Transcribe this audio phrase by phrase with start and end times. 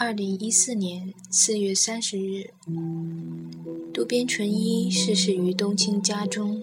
[0.00, 2.50] 二零一四年四月三十日，
[3.92, 6.62] 渡边淳一逝世于东京家中，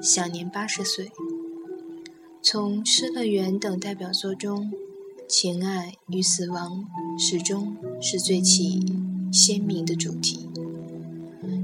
[0.00, 1.10] 享年八十岁。
[2.40, 4.70] 从《失乐园》等代表作中，
[5.26, 6.86] 情爱与死亡
[7.18, 8.80] 始终是最起
[9.32, 10.48] 鲜明的主题。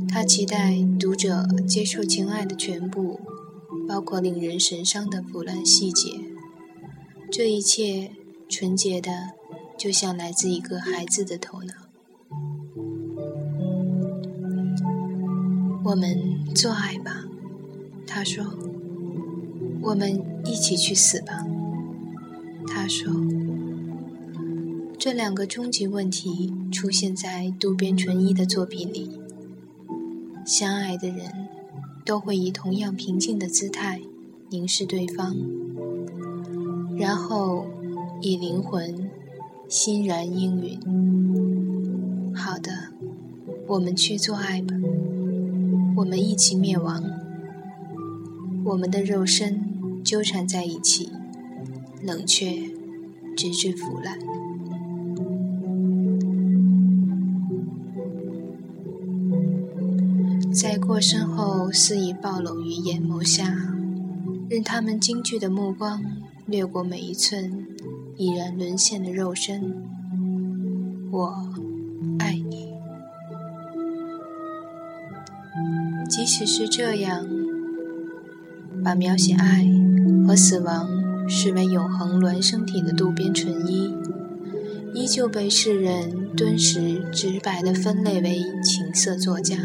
[0.09, 3.21] 他期待读者接受情爱的全部，
[3.89, 6.11] 包括令人神伤的腐烂细节。
[7.31, 8.11] 这一切
[8.49, 9.35] 纯洁的。
[9.77, 11.75] 就像来自一个孩子的头脑。
[15.85, 17.25] 我们做爱吧，
[18.07, 18.45] 他说。
[19.83, 21.45] 我们一起去死吧，
[22.67, 23.13] 他说。
[24.99, 29.21] 这两个终极问题出现在渡边淳一的作品里。
[30.47, 31.49] 相爱的人
[32.07, 34.01] 都会以同样平静的姿态
[34.49, 35.37] 凝视对方，
[36.97, 37.67] 然后
[38.23, 39.04] 以灵魂。
[39.77, 40.79] 欣然应允。
[42.33, 42.71] 好的，
[43.67, 44.73] 我们去做爱吧。
[45.97, 47.03] 我们一起灭亡。
[48.65, 49.61] 我们的肉身
[50.05, 51.11] 纠缠在一起，
[52.01, 52.71] 冷却，
[53.37, 54.17] 直至腐烂。
[60.53, 63.75] 在过身后肆意暴露于眼眸下，
[64.49, 66.01] 任他们惊惧的目光
[66.47, 67.64] 掠过每一寸。
[68.17, 69.75] 已然沦陷的肉身，
[71.11, 71.35] 我
[72.21, 72.73] 爱你。
[76.09, 77.27] 即使是这样，
[78.85, 79.67] 把描写爱
[80.27, 80.89] 和死亡
[81.29, 83.93] 视为永恒孪生体的渡边淳一，
[84.95, 89.57] 依旧被世人敦实直白地分类为情色作家。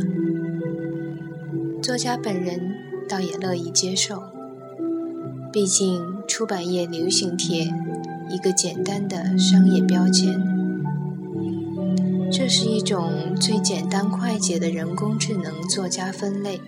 [1.83, 2.59] 作家本人
[3.07, 4.23] 倒也乐意接受，
[5.53, 7.71] 毕竟出版业流行帖。
[8.29, 10.39] 一个简单的商业标签，
[12.31, 16.61] 这是一种最简单快捷的人工智能作家分类。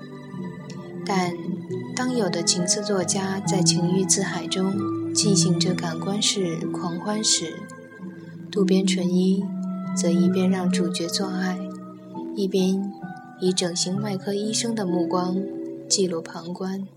[1.06, 1.34] 但
[1.96, 7.54] 当有的情色作家在情欲字海中进行着感官式狂欢时，
[8.50, 9.44] 渡边淳一
[9.96, 11.60] 则一边让主角做爱，
[12.36, 12.92] 一边
[13.40, 15.38] 以整形外科医生的目光
[15.88, 16.88] 记录旁观，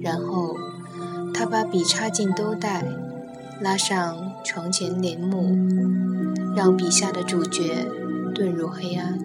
[0.00, 0.56] 然后
[1.32, 2.84] 他把笔插进兜带。
[3.64, 5.56] 拉上床前帘幕，
[6.54, 7.86] 让笔下的主角
[8.34, 9.18] 遁入黑暗。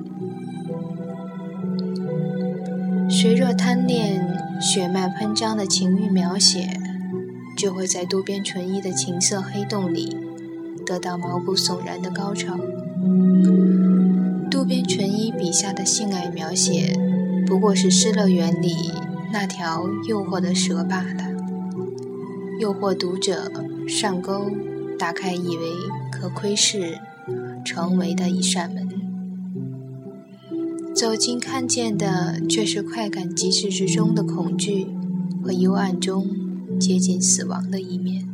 [3.09, 6.69] 谁若贪恋血脉喷张的情欲描写，
[7.57, 10.15] 就会在渡边淳一的情色黑洞里
[10.85, 12.57] 得到毛骨悚然的高潮。
[14.49, 16.97] 渡边淳一笔下的性爱描写，
[17.45, 18.93] 不过是《失乐园》里
[19.33, 21.25] 那条诱惑的蛇罢了，
[22.57, 23.51] 诱惑读者。
[23.89, 24.49] 上钩，
[24.97, 25.71] 打开以为
[26.11, 26.99] 可窥视
[27.65, 28.87] 成为的一扇门，
[30.95, 34.87] 走近看见的却是快感极致之中的恐惧
[35.43, 38.25] 和幽暗中接近死亡的一面。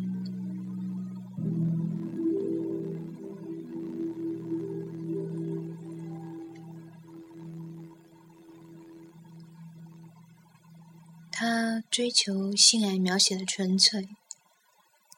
[11.32, 14.10] 他追求性爱描写的纯粹。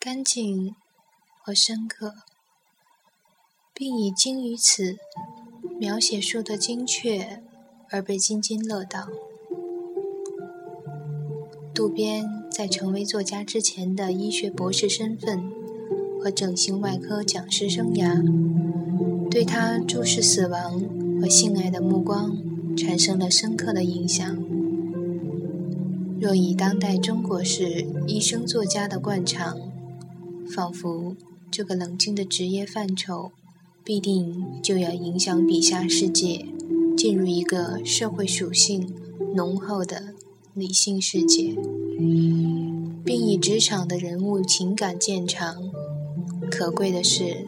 [0.09, 0.73] 干净
[1.43, 2.13] 和深刻，
[3.73, 4.95] 并以精于此
[5.77, 7.43] 描写术的精确
[7.89, 9.09] 而被津津乐道。
[11.75, 15.51] 渡边在成为作家之前的医学博士身份
[16.23, 20.79] 和整形外科讲师生涯，对他注视死亡
[21.19, 22.31] 和性爱的目光
[22.77, 24.25] 产生了深刻的影响。
[26.21, 29.73] 若以当代中国式医生作家的惯常，
[30.49, 31.15] 仿佛
[31.51, 33.31] 这个冷静的职业范畴，
[33.83, 36.45] 必定就要影响笔下世界，
[36.97, 38.93] 进入一个社会属性
[39.35, 40.13] 浓厚的
[40.53, 41.55] 理性世界，
[43.03, 45.69] 并以职场的人物情感见长。
[46.49, 47.45] 可贵的是，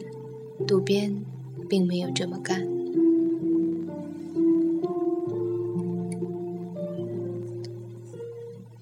[0.66, 1.24] 渡边
[1.68, 2.68] 并没有这么干。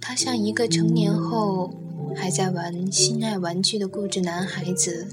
[0.01, 1.73] 他像一个成年后。
[2.17, 5.07] 还在玩心爱玩具的固执男孩子，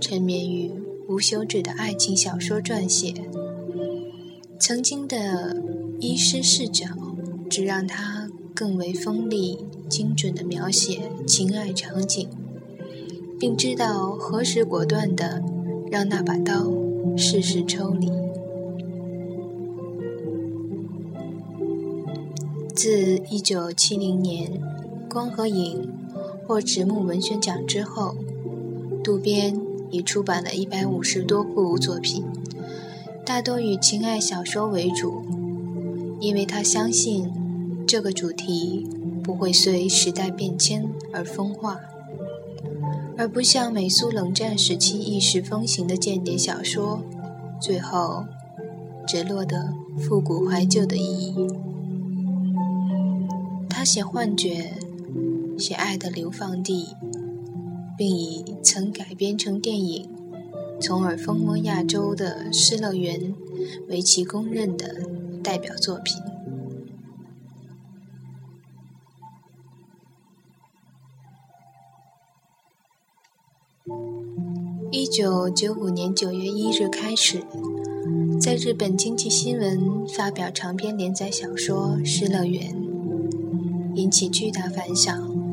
[0.00, 0.70] 沉湎于
[1.08, 3.14] 无休止的爱情小说撰写。
[4.58, 5.56] 曾经的
[6.00, 6.86] 医师视角，
[7.48, 12.28] 只让他更为锋利、精准地描写情爱场景，
[13.38, 15.42] 并知道何时果断地
[15.90, 16.72] 让那把刀
[17.16, 18.10] 适时抽离。
[22.74, 24.50] 自一九七零年，
[25.12, 25.82] 《光和影》。
[26.46, 28.14] 获直木文学奖之后，
[29.02, 29.58] 渡边
[29.90, 32.24] 已出版了一百五十多部作品，
[33.24, 35.22] 大多以情爱小说为主，
[36.20, 37.30] 因为他相信
[37.86, 38.86] 这个主题
[39.22, 41.80] 不会随时代变迁而风化，
[43.16, 47.00] 而不像美苏冷战时期一时风行的间谍小说，
[47.60, 48.24] 最后
[49.06, 51.48] 只落得复古怀旧的意义。
[53.68, 54.72] 他写幻觉，
[55.58, 56.94] 写爱的流放地。
[57.96, 60.10] 并以曾改编成电影，
[60.80, 63.20] 从而风靡亚洲的《失乐园》
[63.88, 65.02] 为其公认的
[65.44, 66.20] 代表作品。
[74.90, 77.44] 一九九五年九月一日开始，
[78.40, 82.74] 在日本经济新闻发表长篇连载小说《失乐园》，
[83.94, 85.43] 引起巨大反响。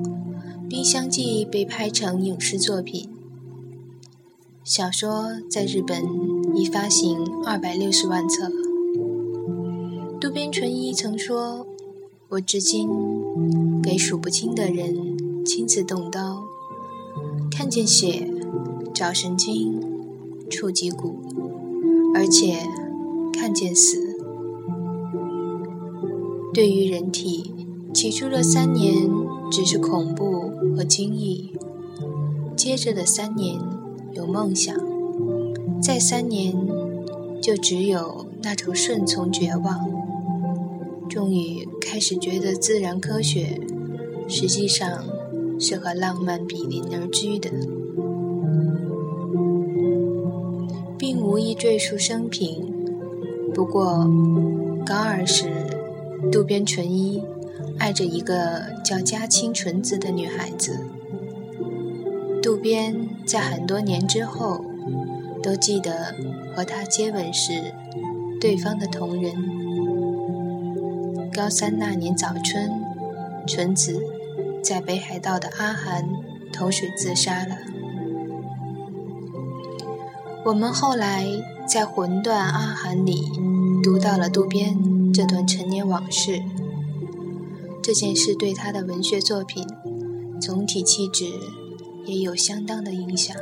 [0.71, 3.09] 并相继被拍成影视作品。
[4.63, 6.01] 小说在日本
[6.55, 8.49] 已发行二百六十万册。
[10.17, 11.67] 渡边淳一曾说
[12.31, 12.87] ：“我至今
[13.83, 16.45] 给数不清的人亲自动刀，
[17.51, 18.31] 看见血，
[18.93, 19.77] 找神经，
[20.49, 21.17] 触及骨，
[22.15, 22.59] 而且
[23.33, 24.17] 看见死。
[26.53, 27.51] 对于人体，
[27.93, 29.09] 起初的三年
[29.51, 31.51] 只是恐怖。”和惊异，
[32.55, 33.59] 接着的三年
[34.13, 34.73] 有梦想，
[35.81, 36.55] 再三年
[37.41, 39.91] 就只有那种顺从绝望。
[41.09, 43.59] 终于开始觉得自然科学
[44.29, 45.03] 实际上
[45.59, 47.49] 是和浪漫比邻而居的，
[50.97, 52.71] 并无意赘述生平。
[53.53, 54.09] 不过
[54.85, 55.45] 高二时，
[56.31, 57.21] 渡边淳一。
[57.81, 60.85] 爱着一个叫嘉清纯子的女孩子，
[62.39, 64.63] 渡边在很多年之后
[65.41, 66.13] 都记得
[66.55, 67.73] 和她接吻时
[68.39, 69.33] 对方的同人。
[71.33, 72.69] 高三那年早春，
[73.47, 73.99] 纯子
[74.63, 76.07] 在北海道的阿寒
[76.53, 77.57] 投水自杀了。
[80.45, 81.25] 我们后来
[81.67, 83.23] 在《魂断阿寒》里
[83.81, 86.43] 读到了渡边这段陈年往事。
[87.83, 89.67] 这件事对他的文学作品
[90.39, 91.25] 总体气质
[92.05, 93.35] 也有相当的影响。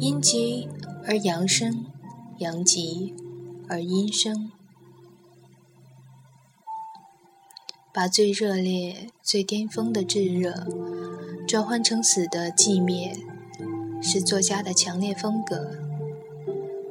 [0.00, 0.68] 阴极
[1.04, 1.86] 而阳生，
[2.38, 3.14] 阳极
[3.68, 4.50] 而阴生，
[7.94, 10.66] 把最热烈、最巅峰的炙热
[11.46, 13.16] 转换成死的寂灭，
[14.02, 15.70] 是作家的强烈风格。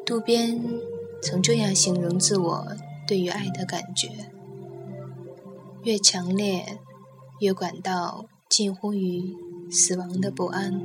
[0.06, 0.91] 渡边。
[1.23, 2.75] 曾这样形容自我
[3.07, 4.31] 对于爱的感觉：
[5.83, 6.79] 越强烈，
[7.39, 9.38] 越感到近乎于
[9.71, 10.81] 死亡的不安。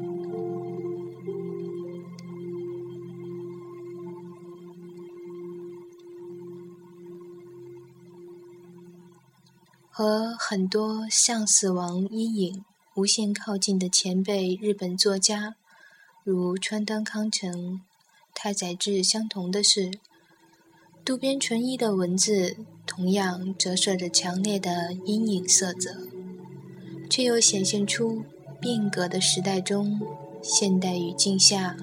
[9.90, 15.56] 和很多向死亡阴影无限靠近的前辈日本作家，
[16.22, 17.80] 如川端康成、
[18.34, 19.92] 太宰治相同的是。
[21.06, 26.08] 渡边淳一的文字同样折射着强烈的阴影色泽，
[27.08, 28.24] 却又显现出
[28.60, 30.00] 变革的时代中
[30.42, 31.76] 现代语境下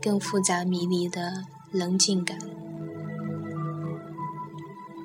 [0.00, 2.38] 更复杂迷离的冷静感。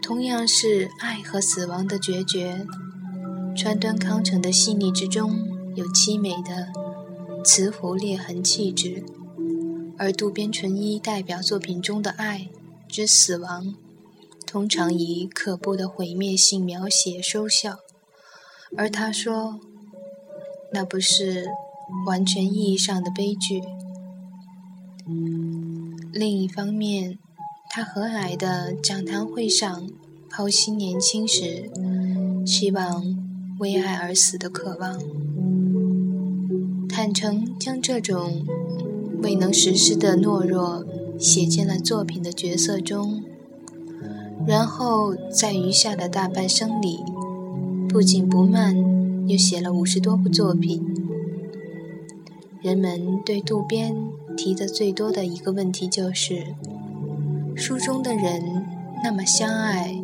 [0.02, 2.66] 同样是爱和死亡的决绝，
[3.58, 5.38] 川端康成的细腻之中
[5.76, 6.70] 有凄美的
[7.44, 9.04] 磁浮裂痕气质，
[9.98, 12.48] 而渡边淳一代表作品中的爱。
[12.96, 13.76] 之死亡，
[14.48, 17.80] 通常以可怖的毁灭性描写收效，
[18.78, 19.60] 而他说，
[20.72, 21.46] 那不是
[22.08, 23.62] 完全意义上的悲剧。
[26.14, 27.20] 另一方面，
[27.70, 29.90] 他和蔼的讲坛会上
[30.32, 31.70] 剖析年轻时
[32.48, 33.04] 希望
[33.60, 34.98] 为爱而死的渴望，
[36.88, 38.46] 坦诚将这种
[39.26, 40.86] 未能实施的懦弱。
[41.18, 43.24] 写进了作品的角色中，
[44.46, 47.00] 然后在余下的大半生里，
[47.88, 48.76] 不紧不慢
[49.26, 50.84] 又写了五十多部作品。
[52.62, 53.96] 人们对渡边
[54.36, 56.48] 提的最多的一个问题就是：
[57.56, 58.44] 书中的人
[59.02, 59.96] 那么相爱，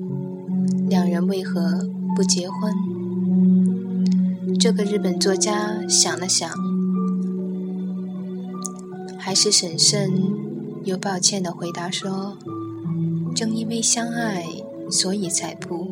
[0.87, 2.73] 两人为何不结婚？
[4.57, 6.49] 这个日本作家想了想，
[9.31, 10.11] 还是审慎。
[10.83, 12.37] 又抱歉地回答说
[13.33, 14.45] ：“正因为相爱，
[14.89, 15.87] 所以才不。”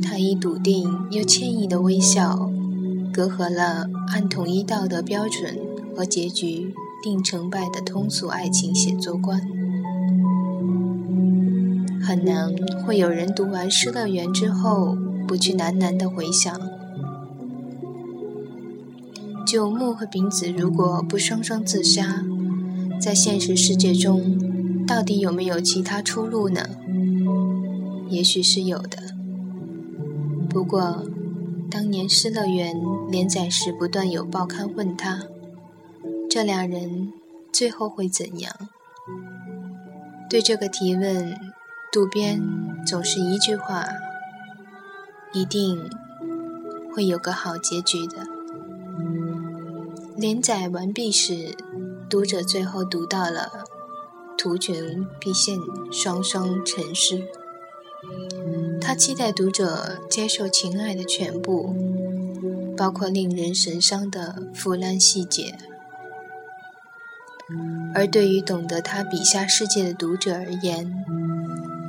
[0.00, 2.48] 他以笃定又歉意的微笑，
[3.12, 5.58] 隔阂了按统一道德标准
[5.96, 9.40] 和结局定成败的通俗爱情写作观。
[12.00, 12.54] 很难
[12.86, 16.56] 会有人读完《失乐园》之后，不去喃喃的回想：
[19.54, 22.24] 九木和丙子如果不双双自杀，
[23.00, 26.70] 在现实世界中，到底有没有其他出路呢？
[28.08, 28.98] 也许是有的。
[30.50, 31.04] 不过，
[31.70, 32.74] 当年《失乐园》
[33.08, 35.22] 连载时，不断有报刊问他：
[36.28, 37.12] 这两人
[37.52, 38.52] 最后会怎样？
[40.28, 41.38] 对这个提问。
[41.92, 42.42] 渡边
[42.84, 43.86] 总是一句话，
[45.32, 45.88] 一定
[46.92, 48.33] 会有个好结局的。
[50.16, 51.56] 连载完毕时，
[52.08, 53.64] 读者最后读到了
[54.38, 54.74] 图穷
[55.20, 55.58] 匕见
[55.92, 57.26] 双双成诗。
[58.80, 61.74] 他期待读者接受情爱的全部，
[62.76, 65.56] 包括令人神伤的腐烂细节。
[67.94, 71.04] 而对于懂得他笔下世界的读者而言，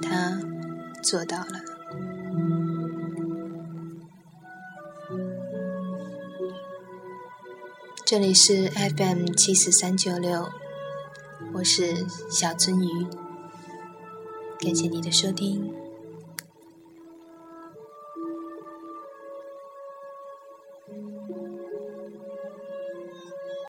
[0.02, 0.40] 他
[1.04, 1.62] 做到了。
[8.16, 10.48] 这里是 FM 七四三九六，
[11.54, 13.06] 我是小鳟鱼，
[14.58, 15.70] 感谢你的收听。